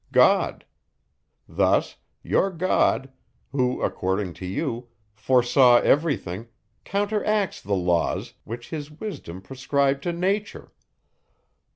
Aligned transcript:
God. 0.11 0.65
Thus, 1.47 1.97
your 2.23 2.49
God, 2.49 3.11
who, 3.51 3.83
according 3.83 4.33
to 4.41 4.47
you, 4.47 4.87
foresaw 5.13 5.77
every 5.77 6.17
thing, 6.17 6.47
counteracts 6.83 7.61
the 7.61 7.75
laws, 7.75 8.33
which 8.43 8.71
his 8.71 8.89
wisdom 8.89 9.43
prescribed 9.43 10.01
to 10.01 10.11
nature! 10.11 10.71